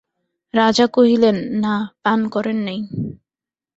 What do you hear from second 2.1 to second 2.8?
করেন নাই।